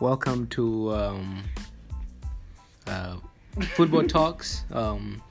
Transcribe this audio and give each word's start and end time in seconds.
welcome 0.00 0.46
to 0.48 0.92
um, 0.92 1.42
uh, 2.86 3.16
Football 3.74 4.04
Talks. 4.04 4.64
Um, 4.72 5.22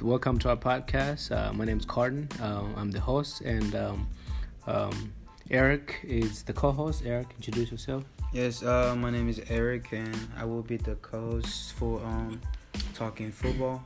welcome 0.00 0.38
to 0.38 0.48
our 0.48 0.56
podcast. 0.56 1.30
Uh, 1.30 1.52
my 1.52 1.64
name 1.64 1.78
is 1.78 1.84
Carden. 1.84 2.28
Uh, 2.40 2.64
I'm 2.76 2.90
the 2.90 3.00
host, 3.00 3.42
and 3.42 3.74
um, 3.74 4.08
um, 4.66 5.12
Eric 5.50 6.00
is 6.02 6.42
the 6.42 6.52
co-host. 6.52 7.02
Eric, 7.04 7.28
introduce 7.36 7.70
yourself. 7.70 8.04
Yes, 8.32 8.62
uh, 8.62 8.94
my 8.96 9.10
name 9.10 9.28
is 9.28 9.40
Eric, 9.48 9.92
and 9.92 10.16
I 10.36 10.44
will 10.44 10.62
be 10.62 10.76
the 10.76 10.94
co-host 10.96 11.74
for 11.74 12.02
um, 12.04 12.40
talking 12.94 13.30
football. 13.30 13.84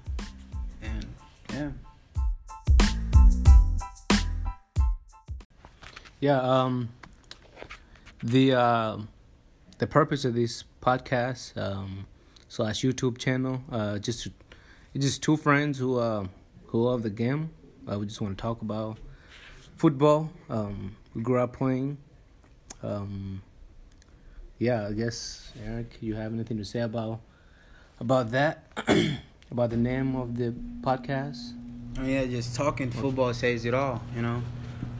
And 0.82 1.06
yeah. 1.52 1.70
Yeah. 6.20 6.40
Um, 6.40 6.90
the 8.22 8.54
uh, 8.54 8.98
the 9.80 9.86
purpose 9.86 10.26
of 10.26 10.34
this 10.34 10.64
podcast 10.82 11.56
um, 11.56 12.06
slash 12.48 12.82
YouTube 12.82 13.16
channel 13.16 13.62
uh, 13.72 13.98
just 13.98 14.28
it's 14.92 15.04
just 15.04 15.22
two 15.22 15.38
friends 15.38 15.78
who 15.78 15.98
uh, 15.98 16.26
who 16.66 16.82
love 16.84 17.02
the 17.02 17.10
game. 17.10 17.50
Uh, 17.90 17.98
we 17.98 18.04
just 18.04 18.20
want 18.20 18.36
to 18.36 18.40
talk 18.40 18.60
about 18.60 18.98
football. 19.76 20.30
Um, 20.50 20.96
we 21.14 21.22
grew 21.22 21.40
up 21.40 21.54
playing. 21.54 21.96
Um, 22.82 23.40
yeah, 24.58 24.88
I 24.88 24.92
guess 24.92 25.50
Eric, 25.64 25.96
you 26.02 26.14
have 26.14 26.34
anything 26.34 26.58
to 26.58 26.64
say 26.64 26.80
about 26.80 27.20
about 27.98 28.30
that? 28.32 28.64
about 29.50 29.70
the 29.70 29.78
name 29.78 30.14
of 30.14 30.36
the 30.36 30.52
podcast? 30.82 31.54
Oh, 31.98 32.04
yeah, 32.04 32.26
just 32.26 32.54
talking 32.54 32.90
football 32.90 33.32
says 33.32 33.64
it 33.64 33.72
all. 33.72 34.02
You 34.14 34.20
know, 34.22 34.42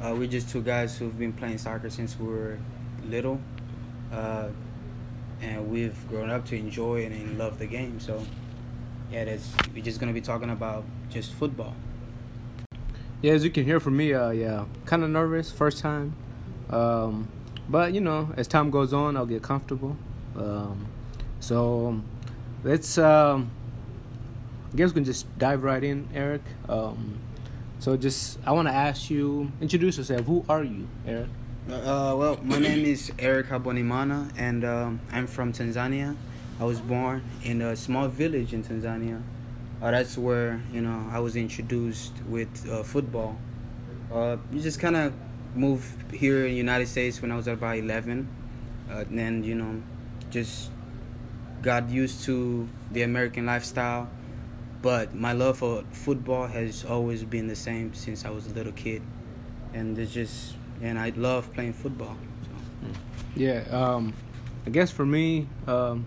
uh, 0.02 0.14
we're 0.16 0.26
just 0.26 0.48
two 0.48 0.62
guys 0.62 0.96
who've 0.96 1.18
been 1.18 1.34
playing 1.34 1.58
soccer 1.58 1.90
since 1.90 2.18
we 2.18 2.26
were 2.26 2.58
little, 3.04 3.38
uh, 4.12 4.48
and 5.40 5.70
we've 5.70 5.96
grown 6.08 6.30
up 6.30 6.46
to 6.46 6.56
enjoy 6.56 7.04
and 7.04 7.38
love 7.38 7.58
the 7.58 7.66
game. 7.66 8.00
So, 8.00 8.24
yeah, 9.10 9.24
that's 9.24 9.52
we're 9.74 9.82
just 9.82 10.00
gonna 10.00 10.12
be 10.12 10.20
talking 10.20 10.50
about 10.50 10.84
just 11.08 11.32
football. 11.32 11.74
Yeah, 13.22 13.32
as 13.32 13.44
you 13.44 13.50
can 13.50 13.64
hear 13.64 13.80
from 13.80 13.96
me, 13.96 14.14
uh, 14.14 14.30
yeah, 14.30 14.64
kind 14.86 15.04
of 15.04 15.10
nervous 15.10 15.52
first 15.52 15.78
time, 15.78 16.14
um, 16.70 17.28
but 17.68 17.92
you 17.92 18.00
know, 18.00 18.32
as 18.36 18.48
time 18.48 18.70
goes 18.70 18.92
on, 18.92 19.16
I'll 19.16 19.26
get 19.26 19.42
comfortable. 19.42 19.96
Um, 20.36 20.86
so 21.40 22.00
let's, 22.64 22.98
um, 22.98 23.50
I 24.72 24.76
guess 24.76 24.90
we 24.90 24.94
can 24.94 25.04
just 25.04 25.26
dive 25.38 25.62
right 25.62 25.82
in, 25.82 26.08
Eric. 26.14 26.42
Um, 26.68 27.18
so 27.78 27.96
just, 27.96 28.38
I 28.46 28.52
want 28.52 28.68
to 28.68 28.74
ask 28.74 29.10
you, 29.10 29.50
introduce 29.60 29.98
yourself. 29.98 30.26
Who 30.26 30.44
are 30.48 30.62
you, 30.62 30.86
Eric? 31.06 31.28
Uh, 31.68 32.16
well, 32.16 32.38
my 32.42 32.58
name 32.58 32.86
is 32.86 33.12
Eric 33.18 33.48
Habonimana, 33.48 34.32
and 34.38 34.64
um, 34.64 34.98
I'm 35.12 35.26
from 35.26 35.52
Tanzania. 35.52 36.16
I 36.58 36.64
was 36.64 36.80
born 36.80 37.22
in 37.44 37.60
a 37.60 37.76
small 37.76 38.08
village 38.08 38.54
in 38.54 38.64
Tanzania. 38.64 39.20
Uh, 39.80 39.90
that's 39.90 40.16
where 40.16 40.62
you 40.72 40.80
know 40.80 41.06
I 41.12 41.20
was 41.20 41.36
introduced 41.36 42.14
with 42.26 42.66
uh, 42.68 42.82
football. 42.82 43.36
Uh, 44.10 44.38
you 44.50 44.60
just 44.60 44.80
kind 44.80 44.96
of 44.96 45.12
moved 45.54 46.12
here 46.12 46.46
in 46.46 46.52
the 46.52 46.56
United 46.56 46.88
States 46.88 47.20
when 47.20 47.30
I 47.30 47.36
was 47.36 47.46
about 47.46 47.76
11, 47.76 48.26
uh, 48.90 48.94
and 48.94 49.18
then 49.18 49.44
you 49.44 49.54
know 49.54 49.82
just 50.30 50.70
got 51.60 51.90
used 51.90 52.24
to 52.24 52.66
the 52.90 53.02
American 53.02 53.44
lifestyle. 53.44 54.08
But 54.80 55.14
my 55.14 55.34
love 55.34 55.58
for 55.58 55.84
football 55.92 56.46
has 56.46 56.86
always 56.86 57.22
been 57.22 57.48
the 57.48 57.56
same 57.56 57.92
since 57.92 58.24
I 58.24 58.30
was 58.30 58.46
a 58.46 58.54
little 58.54 58.72
kid, 58.72 59.02
and 59.74 59.98
it's 59.98 60.14
just 60.14 60.54
and 60.82 60.98
I 60.98 61.10
love 61.16 61.52
playing 61.52 61.72
football. 61.72 62.16
So. 62.42 63.00
Yeah, 63.36 63.64
um, 63.70 64.14
I 64.66 64.70
guess 64.70 64.90
for 64.90 65.06
me, 65.06 65.46
um, 65.66 66.06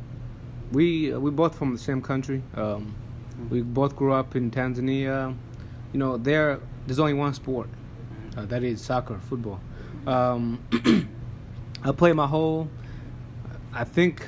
we 0.71 1.13
we 1.13 1.31
both 1.31 1.55
from 1.55 1.73
the 1.73 1.79
same 1.79 2.01
country. 2.01 2.43
Um, 2.55 2.95
we 3.49 3.61
both 3.61 3.95
grew 3.95 4.13
up 4.13 4.35
in 4.35 4.51
Tanzania. 4.51 5.35
You 5.91 5.99
know, 5.99 6.17
there 6.17 6.59
there's 6.85 6.99
only 6.99 7.13
one 7.13 7.33
sport, 7.33 7.69
uh, 8.37 8.45
that 8.45 8.63
is 8.63 8.81
soccer, 8.81 9.19
football. 9.19 9.59
Um, 10.05 10.59
I 11.83 11.91
played 11.91 12.15
my 12.15 12.27
whole. 12.27 12.69
I 13.73 13.83
think. 13.83 14.25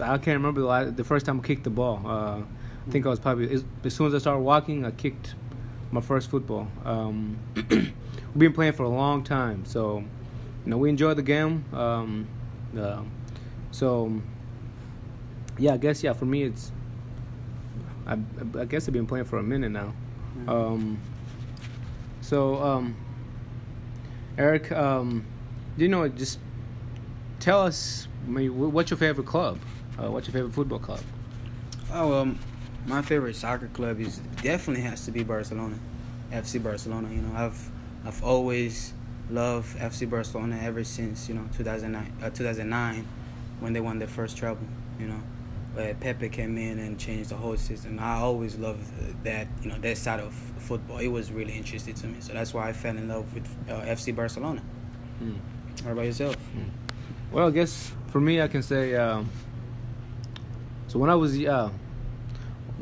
I 0.00 0.18
can't 0.18 0.42
remember 0.42 0.90
the 0.90 1.04
first 1.04 1.24
time 1.24 1.38
I 1.38 1.42
kicked 1.42 1.62
the 1.64 1.70
ball. 1.70 2.02
Uh, 2.04 2.40
I 2.86 2.90
think 2.90 3.06
I 3.06 3.08
was 3.08 3.20
probably 3.20 3.62
as 3.84 3.94
soon 3.94 4.08
as 4.08 4.14
I 4.14 4.18
started 4.18 4.40
walking, 4.40 4.84
I 4.84 4.90
kicked 4.90 5.36
my 5.92 6.00
first 6.00 6.30
football. 6.30 6.66
Um, 6.84 7.38
we've 7.54 7.92
been 8.36 8.52
playing 8.52 8.72
for 8.72 8.82
a 8.84 8.88
long 8.88 9.22
time, 9.22 9.64
so 9.64 9.98
you 9.98 10.70
know 10.70 10.78
we 10.78 10.88
enjoy 10.88 11.14
the 11.14 11.22
game. 11.22 11.64
Um, 11.72 12.26
uh, 12.76 13.02
so 13.70 14.20
yeah, 15.58 15.74
I 15.74 15.76
guess 15.76 16.02
yeah 16.02 16.14
for 16.14 16.24
me 16.24 16.44
it's 16.44 16.72
I, 18.06 18.18
I 18.58 18.64
guess 18.64 18.88
I've 18.88 18.94
been 18.94 19.06
playing 19.06 19.26
for 19.26 19.38
a 19.38 19.42
minute 19.42 19.70
now. 19.70 19.92
Um, 20.48 20.98
so 22.20 22.60
um, 22.62 22.96
Eric, 24.38 24.72
um, 24.72 25.24
you 25.76 25.88
know 25.88 26.08
just 26.08 26.38
tell 27.38 27.60
us 27.60 28.08
what's 28.26 28.90
your 28.90 28.98
favorite 28.98 29.26
club? 29.26 29.58
Uh, 29.98 30.10
what's 30.10 30.26
your 30.26 30.32
favorite 30.32 30.54
football 30.54 30.78
club? 30.78 31.00
Oh 31.92 32.14
um 32.14 32.38
my 32.86 33.02
favorite 33.02 33.36
soccer 33.36 33.68
club 33.68 34.00
is 34.00 34.18
definitely 34.42 34.82
has 34.82 35.04
to 35.04 35.10
be 35.10 35.22
Barcelona, 35.22 35.78
FC 36.30 36.62
Barcelona. 36.62 37.08
You 37.10 37.22
know, 37.22 37.34
I've 37.34 37.70
I've 38.04 38.22
always 38.24 38.92
loved 39.30 39.76
FC 39.78 40.08
Barcelona 40.08 40.58
ever 40.62 40.84
since 40.84 41.28
you 41.28 41.34
know 41.34 41.48
2009, 41.56 42.12
uh, 42.22 42.30
2009 42.30 43.06
when 43.60 43.72
they 43.72 43.80
won 43.80 43.98
their 43.98 44.08
first 44.08 44.36
treble. 44.36 44.66
You 44.98 45.08
know, 45.08 45.20
where 45.74 45.94
Pepe 45.94 46.28
came 46.28 46.58
in 46.58 46.78
and 46.78 46.98
changed 46.98 47.30
the 47.30 47.36
whole 47.36 47.56
system. 47.56 47.98
I 48.00 48.16
always 48.16 48.56
loved 48.56 49.24
that 49.24 49.46
you 49.62 49.70
know 49.70 49.78
that 49.78 49.96
side 49.96 50.20
of 50.20 50.34
football. 50.58 50.98
It 50.98 51.08
was 51.08 51.30
really 51.30 51.54
interesting 51.54 51.94
to 51.94 52.06
me, 52.06 52.16
so 52.20 52.32
that's 52.32 52.52
why 52.52 52.68
I 52.68 52.72
fell 52.72 52.96
in 52.96 53.08
love 53.08 53.32
with 53.32 53.48
uh, 53.68 53.80
FC 53.82 54.14
Barcelona. 54.14 54.62
Hmm. 55.18 55.34
How 55.84 55.92
about 55.92 56.04
yourself? 56.04 56.34
Hmm. 56.34 56.64
Well, 57.30 57.48
I 57.48 57.50
guess 57.50 57.92
for 58.08 58.20
me, 58.20 58.40
I 58.40 58.48
can 58.48 58.62
say. 58.62 58.94
Um, 58.96 59.30
so 60.88 60.98
when 60.98 61.08
I 61.08 61.14
was 61.14 61.38
uh, 61.42 61.70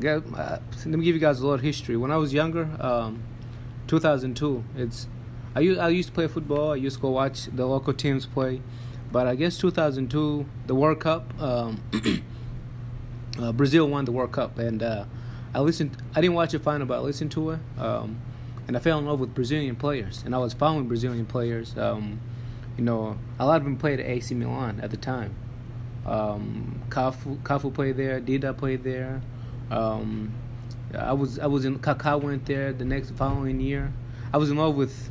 let 0.03 0.87
me 0.87 1.05
give 1.05 1.15
you 1.15 1.21
guys 1.21 1.41
a 1.41 1.43
little 1.43 1.59
history. 1.59 1.97
When 1.97 2.11
I 2.11 2.17
was 2.17 2.33
younger, 2.33 2.69
um, 2.81 3.23
2002, 3.87 4.65
it's 4.77 5.09
I 5.55 5.61
used, 5.61 5.81
I 5.81 5.89
used 5.89 6.09
to 6.09 6.15
play 6.15 6.29
football. 6.29 6.73
I 6.73 6.77
used 6.77 6.97
to 6.97 7.03
go 7.03 7.11
watch 7.11 7.47
the 7.47 7.67
local 7.67 7.93
teams 7.93 8.27
play, 8.27 8.63
but 9.11 9.27
I 9.27 9.35
guess 9.35 9.59
2002, 9.59 10.47
the 10.67 10.75
World 10.75 11.01
Cup, 11.01 11.41
um, 11.43 11.83
uh, 13.39 13.53
Brazil 13.53 13.89
won 13.89 14.05
the 14.05 14.13
World 14.13 14.33
Cup, 14.33 14.59
and 14.59 14.83
uh, 14.83 15.05
I 15.55 15.61
listened. 15.61 15.97
I 16.15 16.21
didn't 16.21 16.35
watch 16.35 16.53
the 16.53 16.61
final, 16.61 16.87
but 16.87 16.99
I 16.99 17.01
listened 17.01 17.33
to 17.33 17.51
it, 17.51 17.59
um, 17.79 18.21
and 18.69 18.77
I 18.77 18.81
fell 18.81 18.99
in 18.99 19.07
love 19.07 19.19
with 19.19 19.35
Brazilian 19.35 19.75
players, 19.75 20.23
and 20.25 20.35
I 20.35 20.39
was 20.39 20.53
following 20.53 20.87
Brazilian 20.87 21.27
players. 21.27 21.77
Um, 21.77 22.21
you 22.77 22.85
know, 22.85 23.19
a 23.39 23.47
lot 23.47 23.57
of 23.57 23.65
them 23.65 23.77
played 23.77 23.99
at 23.99 24.07
AC 24.07 24.35
Milan 24.35 24.81
at 24.81 24.91
the 24.91 24.97
time. 24.97 25.35
Um, 26.07 26.83
Cafu 26.89 27.75
played 27.75 27.97
there. 27.97 28.21
Dida 28.21 28.57
played 28.57 28.85
there. 28.85 29.21
Um, 29.71 30.33
I 30.97 31.13
was 31.13 31.39
I 31.39 31.47
was 31.47 31.65
in 31.65 31.79
Kaká 31.79 32.21
went 32.21 32.47
there 32.47 32.73
the 32.73 32.85
next 32.85 33.13
following 33.13 33.61
year. 33.61 33.93
I 34.33 34.39
was 34.39 34.51
in 34.51 34.57
love 34.57 34.77
with. 34.77 35.11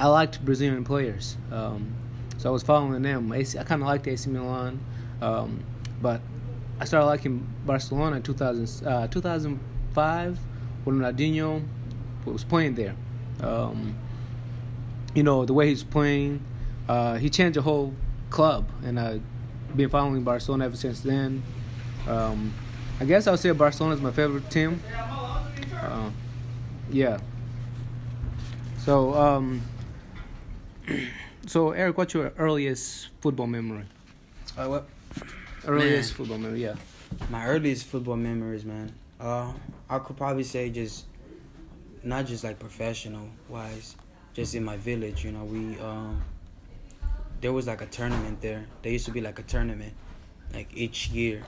I 0.00 0.06
liked 0.06 0.44
Brazilian 0.44 0.84
players, 0.84 1.36
um, 1.50 1.92
so 2.36 2.48
I 2.48 2.52
was 2.52 2.62
following 2.62 3.02
them. 3.02 3.32
AC, 3.32 3.58
I 3.58 3.64
kind 3.64 3.82
of 3.82 3.88
liked 3.88 4.06
AC 4.06 4.30
Milan, 4.30 4.78
um, 5.20 5.64
but 6.00 6.20
I 6.78 6.84
started 6.84 7.06
liking 7.06 7.44
Barcelona 7.66 8.16
in 8.16 8.22
2000, 8.22 8.86
uh, 8.86 9.08
2005 9.08 10.38
when 10.84 11.00
Ronaldinho 11.00 11.66
was 12.24 12.44
playing 12.44 12.76
there. 12.76 12.94
Um, 13.40 13.96
you 15.14 15.24
know 15.24 15.44
the 15.44 15.52
way 15.52 15.68
he's 15.68 15.82
playing, 15.82 16.44
uh, 16.88 17.16
he 17.16 17.28
changed 17.28 17.56
the 17.56 17.62
whole 17.62 17.92
club, 18.30 18.70
and 18.84 19.00
I've 19.00 19.22
been 19.76 19.88
following 19.88 20.22
Barcelona 20.22 20.66
ever 20.66 20.76
since 20.76 21.00
then. 21.00 21.42
Um, 22.06 22.54
I 23.00 23.04
guess 23.04 23.26
I'll 23.26 23.36
say 23.36 23.50
Barcelona 23.52 23.94
is 23.94 24.00
my 24.00 24.10
favorite 24.10 24.50
team. 24.50 24.82
Uh, 25.72 26.10
yeah. 26.90 27.18
So, 28.78 29.14
um, 29.14 29.62
so 31.46 31.70
Eric, 31.70 31.96
what's 31.96 32.14
your 32.14 32.32
earliest 32.38 33.08
football 33.20 33.46
memory? 33.46 33.84
Uh, 34.56 34.66
what? 34.66 34.88
Earliest 35.64 36.10
man. 36.10 36.16
football 36.16 36.38
memory, 36.38 36.62
yeah. 36.62 36.74
My 37.30 37.46
earliest 37.46 37.86
football 37.86 38.16
memories, 38.16 38.64
man. 38.64 38.92
Uh, 39.20 39.52
I 39.88 39.98
could 40.00 40.16
probably 40.16 40.44
say 40.44 40.68
just 40.68 41.06
not 42.02 42.26
just 42.26 42.42
like 42.42 42.58
professional 42.58 43.28
wise, 43.48 43.96
just 44.34 44.54
in 44.54 44.64
my 44.64 44.76
village. 44.76 45.24
You 45.24 45.32
know, 45.32 45.44
we 45.44 45.78
um, 45.78 46.22
there 47.40 47.52
was 47.52 47.66
like 47.66 47.80
a 47.80 47.86
tournament 47.86 48.40
there. 48.40 48.66
There 48.82 48.92
used 48.92 49.06
to 49.06 49.12
be 49.12 49.20
like 49.20 49.38
a 49.38 49.42
tournament, 49.42 49.92
like 50.52 50.68
each 50.74 51.08
year, 51.10 51.44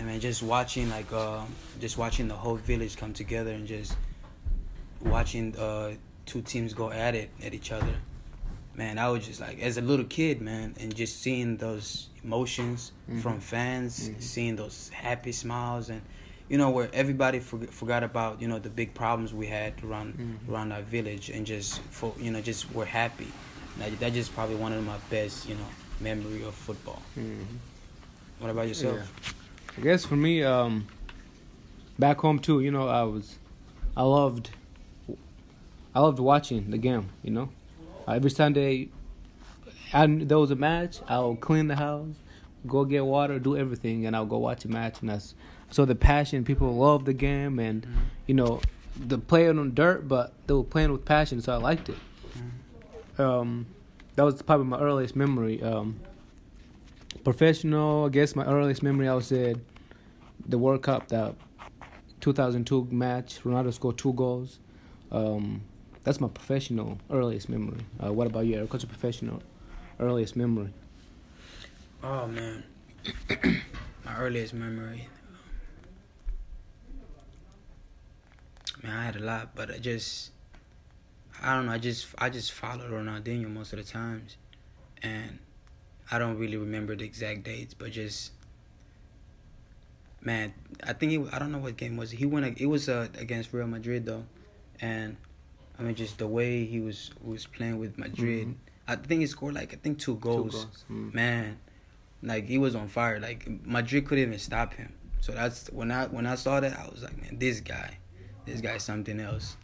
and 0.00 0.08
man, 0.08 0.18
just 0.18 0.42
watching 0.42 0.88
like 0.88 1.12
uh, 1.12 1.42
just 1.78 1.98
watching 1.98 2.26
the 2.26 2.34
whole 2.34 2.56
village 2.56 2.96
come 2.96 3.12
together 3.12 3.50
and 3.52 3.66
just 3.66 3.94
watching 5.02 5.54
uh, 5.58 5.92
two 6.24 6.40
teams 6.40 6.72
go 6.72 6.90
at 6.90 7.14
it 7.14 7.28
at 7.44 7.52
each 7.52 7.70
other. 7.70 7.94
man, 8.76 8.98
I 8.98 9.10
was 9.10 9.26
just 9.26 9.40
like 9.42 9.60
as 9.60 9.76
a 9.76 9.82
little 9.82 10.06
kid, 10.06 10.40
man, 10.40 10.74
and 10.80 10.94
just 10.96 11.20
seeing 11.20 11.58
those 11.58 12.08
emotions 12.24 12.92
Mhm. 13.10 13.20
from 13.20 13.40
fans, 13.40 14.08
Mhm. 14.08 14.22
seeing 14.22 14.56
those 14.56 14.88
happy 14.88 15.32
smiles, 15.32 15.90
and 15.90 16.00
you 16.48 16.56
know 16.56 16.70
where 16.70 16.88
everybody 16.94 17.40
forg 17.40 17.68
forgot 17.68 18.02
about 18.02 18.40
you 18.40 18.48
know 18.48 18.58
the 18.58 18.70
big 18.70 18.94
problems 18.94 19.34
we 19.34 19.48
had 19.48 19.74
around 19.84 20.14
Mhm. 20.14 20.50
around 20.50 20.72
our 20.72 20.80
village, 20.82 21.28
and 21.28 21.44
just 21.46 21.80
for 21.90 22.14
you 22.18 22.30
know 22.30 22.40
just 22.40 22.72
were 22.72 22.86
happy. 22.86 23.28
That 23.78 24.00
that 24.00 24.12
just 24.14 24.32
probably 24.34 24.56
one 24.56 24.72
of 24.72 24.82
my 24.86 24.98
best 25.10 25.46
you 25.46 25.56
know 25.56 25.68
memory 26.00 26.42
of 26.44 26.54
football. 26.54 27.02
Mhm. 27.18 27.44
What 28.38 28.50
about 28.50 28.66
yourself? 28.68 29.12
I 29.76 29.80
guess 29.82 30.04
for 30.04 30.16
me, 30.16 30.42
um, 30.42 30.86
back 31.98 32.18
home 32.18 32.38
too, 32.38 32.60
you 32.60 32.70
know, 32.70 32.88
I 32.88 33.02
was, 33.02 33.38
I 33.96 34.02
loved, 34.02 34.50
I 35.94 36.00
loved 36.00 36.18
watching 36.18 36.70
the 36.70 36.78
game. 36.78 37.08
You 37.22 37.30
know, 37.30 37.48
uh, 38.06 38.12
every 38.12 38.30
Sunday, 38.30 38.88
and 39.92 40.28
there 40.28 40.38
was 40.38 40.50
a 40.50 40.56
match, 40.56 41.00
I'll 41.08 41.36
clean 41.36 41.68
the 41.68 41.76
house, 41.76 42.14
go 42.66 42.84
get 42.84 43.04
water, 43.04 43.38
do 43.38 43.56
everything, 43.56 44.06
and 44.06 44.16
I'll 44.16 44.26
go 44.26 44.38
watch 44.38 44.64
a 44.64 44.68
match. 44.68 45.00
And 45.00 45.10
that's 45.10 45.34
so 45.70 45.84
the 45.84 45.94
passion. 45.94 46.44
People 46.44 46.74
love 46.76 47.04
the 47.04 47.14
game, 47.14 47.58
and 47.58 47.86
you 48.26 48.34
know, 48.34 48.60
the 48.96 49.18
playing 49.18 49.58
on 49.58 49.74
dirt, 49.74 50.08
but 50.08 50.32
they 50.46 50.54
were 50.54 50.64
playing 50.64 50.92
with 50.92 51.04
passion, 51.04 51.40
so 51.40 51.52
I 51.52 51.56
liked 51.56 51.88
it. 51.88 51.96
Um, 53.18 53.66
that 54.16 54.24
was 54.24 54.40
probably 54.42 54.66
my 54.66 54.80
earliest 54.80 55.14
memory. 55.14 55.62
Um, 55.62 56.00
professional, 57.24 58.06
I 58.06 58.08
guess 58.08 58.34
my 58.34 58.44
earliest 58.44 58.82
memory, 58.82 59.08
I 59.08 59.14
would 59.14 59.24
say, 59.24 59.54
the 60.46 60.58
World 60.58 60.82
Cup, 60.82 61.08
that 61.08 61.34
2002 62.20 62.88
match. 62.90 63.40
Ronaldo 63.42 63.72
scored 63.72 63.98
two 63.98 64.12
goals. 64.12 64.58
Um, 65.10 65.62
that's 66.04 66.20
my 66.20 66.28
professional 66.28 66.98
earliest 67.10 67.48
memory. 67.48 67.80
Uh, 68.02 68.12
what 68.12 68.26
about 68.26 68.46
you, 68.46 68.56
Eric? 68.56 68.72
What's 68.72 68.84
your 68.84 68.88
professional 68.88 69.42
earliest 69.98 70.36
memory? 70.36 70.72
Oh 72.02 72.26
man, 72.26 72.64
my 74.04 74.16
earliest 74.16 74.54
memory. 74.54 75.08
Man, 78.82 78.96
I 78.96 79.04
had 79.04 79.16
a 79.16 79.20
lot, 79.20 79.54
but 79.54 79.70
I 79.70 79.76
just, 79.76 80.30
I 81.42 81.54
don't 81.54 81.66
know. 81.66 81.72
I 81.72 81.78
just, 81.78 82.06
I 82.16 82.30
just 82.30 82.52
followed 82.52 82.90
Ronaldinho 82.90 83.52
most 83.52 83.74
of 83.74 83.78
the 83.78 83.84
times, 83.84 84.38
and 85.02 85.38
I 86.10 86.18
don't 86.18 86.38
really 86.38 86.56
remember 86.56 86.96
the 86.96 87.04
exact 87.04 87.44
dates, 87.44 87.72
but 87.74 87.92
just, 87.92 88.32
man, 90.20 90.52
I 90.84 90.92
think 90.92 91.12
he, 91.12 91.24
I 91.32 91.38
don't 91.38 91.52
know 91.52 91.58
what 91.58 91.76
game 91.76 91.96
was. 91.96 92.10
He 92.10 92.26
went. 92.26 92.60
It 92.60 92.66
was 92.66 92.88
uh, 92.88 93.08
against 93.18 93.52
Real 93.52 93.66
Madrid 93.66 94.06
though, 94.06 94.24
and 94.80 95.16
I 95.78 95.82
mean 95.82 95.94
just 95.94 96.18
the 96.18 96.26
way 96.26 96.64
he 96.64 96.80
was 96.80 97.10
was 97.22 97.46
playing 97.46 97.78
with 97.78 97.98
Madrid. 97.98 98.48
Mhm. 98.48 98.54
I 98.88 98.96
think 98.96 99.20
he 99.20 99.26
scored 99.26 99.54
like 99.54 99.72
I 99.72 99.76
think 99.76 99.98
two 99.98 100.16
goals. 100.16 100.52
Two 100.52 100.58
goals. 100.58 100.84
Mm. 100.90 101.14
Man, 101.14 101.58
like 102.22 102.46
he 102.46 102.58
was 102.58 102.74
on 102.74 102.88
fire. 102.88 103.20
Like 103.20 103.46
Madrid 103.64 104.06
couldn't 104.06 104.24
even 104.24 104.38
stop 104.38 104.74
him. 104.74 104.92
So 105.20 105.32
that's 105.32 105.68
when 105.70 105.90
I 105.90 106.06
when 106.06 106.26
I 106.26 106.34
saw 106.34 106.60
that 106.60 106.78
I 106.78 106.88
was 106.88 107.02
like, 107.02 107.20
man, 107.22 107.38
this 107.38 107.60
guy, 107.60 107.98
this 108.46 108.60
guy's 108.60 108.82
something 108.82 109.20
else. 109.20 109.56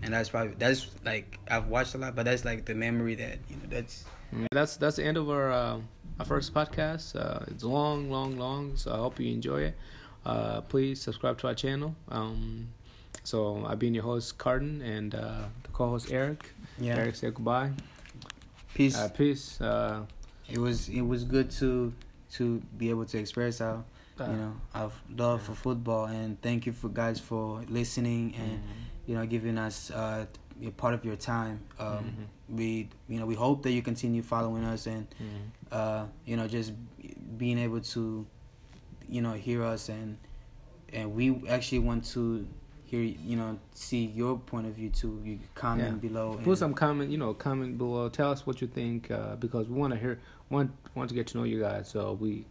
And 0.00 0.14
that's 0.14 0.30
probably 0.30 0.54
that's 0.58 0.90
like 1.04 1.38
I've 1.48 1.68
watched 1.68 1.94
a 1.94 1.98
lot, 1.98 2.14
but 2.16 2.24
that's 2.24 2.44
like 2.44 2.64
the 2.64 2.74
memory 2.74 3.14
that 3.16 3.38
you 3.48 3.56
know 3.56 3.62
that's 3.68 4.04
Mm. 4.34 4.46
That's 4.50 4.76
that's 4.76 4.96
the 4.96 5.04
end 5.04 5.16
of 5.16 5.28
our 5.28 5.52
uh, 5.52 5.78
our 6.18 6.24
first 6.24 6.54
podcast. 6.54 7.16
Uh, 7.16 7.44
it's 7.48 7.64
long, 7.64 8.10
long, 8.10 8.38
long. 8.38 8.76
So 8.76 8.92
I 8.92 8.96
hope 8.96 9.20
you 9.20 9.30
enjoy 9.32 9.62
it. 9.62 9.74
Uh, 10.24 10.60
please 10.62 11.00
subscribe 11.00 11.38
to 11.38 11.48
our 11.48 11.54
channel. 11.54 11.94
Um, 12.08 12.68
so 13.24 13.64
I've 13.66 13.78
been 13.78 13.94
your 13.94 14.04
host, 14.04 14.38
Carden, 14.38 14.80
and 14.82 15.14
uh, 15.14 15.44
the 15.62 15.68
co-host 15.72 16.10
Eric. 16.10 16.50
yeah. 16.78 16.96
Eric, 16.96 17.16
say 17.16 17.30
goodbye. 17.30 17.72
Peace. 18.74 18.96
Uh, 18.96 19.08
peace. 19.08 19.60
Uh, 19.60 20.06
it 20.48 20.58
was 20.58 20.88
it 20.88 21.02
was 21.02 21.24
good 21.24 21.50
to 21.52 21.92
to 22.32 22.62
be 22.78 22.88
able 22.88 23.04
to 23.04 23.18
express 23.18 23.60
our 23.60 23.84
you 24.20 24.26
know 24.36 24.54
our 24.74 24.90
love 25.16 25.42
for 25.42 25.54
football 25.54 26.04
and 26.06 26.40
thank 26.42 26.66
you 26.66 26.72
for 26.72 26.88
guys 26.88 27.18
for 27.18 27.62
listening 27.68 28.34
and 28.36 28.60
you 29.06 29.14
know 29.14 29.24
giving 29.26 29.58
us 29.58 29.90
uh 29.90 30.26
a 30.64 30.70
part 30.70 30.94
of 30.94 31.04
your 31.04 31.16
time. 31.16 31.60
Um, 31.78 32.04
Mhm. 32.04 32.26
We 32.56 32.88
you 33.08 33.18
know 33.18 33.26
we 33.26 33.34
hope 33.34 33.62
that 33.64 33.72
you 33.72 33.82
continue 33.82 34.22
following 34.22 34.64
us 34.64 34.86
and 34.86 35.06
Mhm. 35.18 35.72
uh, 35.72 36.06
you 36.26 36.36
know, 36.36 36.46
just 36.46 36.72
being 37.38 37.58
able 37.58 37.80
to, 37.80 38.26
you 39.08 39.22
know, 39.22 39.32
hear 39.32 39.62
us 39.64 39.88
and 39.88 40.18
and 40.92 41.14
we 41.14 41.42
actually 41.48 41.78
want 41.78 42.04
to 42.04 42.46
hear, 42.84 43.00
you 43.02 43.36
know, 43.36 43.58
see 43.72 44.04
your 44.04 44.38
point 44.38 44.66
of 44.66 44.74
view 44.74 44.90
too. 44.90 45.18
You 45.24 45.38
comment 45.54 45.94
Yeah. 45.94 46.08
below. 46.08 46.38
Put 46.44 46.58
some 46.58 46.74
comment, 46.74 47.10
you 47.10 47.16
know, 47.16 47.32
comment 47.32 47.78
below. 47.78 48.10
Tell 48.10 48.30
us 48.30 48.46
what 48.46 48.60
you 48.60 48.68
think 48.68 49.10
uh, 49.10 49.36
because 49.36 49.66
we 49.68 49.74
want 49.74 49.94
to 49.94 49.98
hear, 49.98 50.20
want 50.50 50.70
want 50.94 51.08
to 51.08 51.14
get 51.14 51.26
to 51.28 51.38
know 51.38 51.44
you 51.44 51.58
guys. 51.58 51.88
So 51.88 52.12
we 52.20 52.44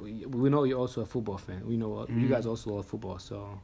we, 0.00 0.24
we 0.26 0.50
know 0.50 0.64
you're 0.64 0.78
also 0.78 1.00
a 1.02 1.06
football 1.06 1.38
fan. 1.38 1.62
We 1.66 1.76
know 1.76 2.06
you 2.08 2.14
Mhm. 2.26 2.28
guys 2.30 2.46
also 2.46 2.70
love 2.74 2.86
football. 2.86 3.18
So, 3.18 3.60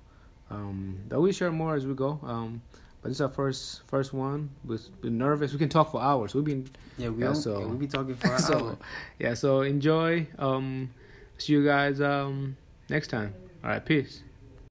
um, 0.51 0.97
but 1.09 1.21
we 1.21 1.33
share 1.33 1.51
more 1.53 1.75
as 1.75 1.87
we 1.87 1.95
go. 1.95 2.19
Um, 2.23 2.63
but 3.03 3.09
this 3.09 3.17
is 3.19 3.21
our 3.23 3.29
first 3.29 3.83
first 3.87 4.13
one. 4.13 4.51
We're, 4.65 4.79
we're 5.03 5.11
nervous. 5.11 5.53
We 5.53 5.59
can 5.59 5.69
talk 5.69 5.91
for 5.91 6.01
hours. 6.03 6.35
We've 6.35 6.45
been 6.45 6.69
yeah, 6.99 7.09
we 7.09 7.23
yeah, 7.23 7.33
so, 7.33 7.59
yeah, 7.61 7.67
we'll 7.67 7.77
be 7.77 7.87
talking 7.87 8.15
for 8.15 8.37
so 8.39 8.59
hour. 8.59 8.77
yeah. 9.19 9.35
So 9.35 9.63
enjoy. 9.63 10.27
Um, 10.39 10.91
see 11.39 11.53
you 11.55 11.65
guys 11.65 12.01
um 12.01 12.57
next 12.91 13.09
time. 13.09 13.35
All 13.65 13.71
right, 13.71 13.85
peace. 13.85 14.23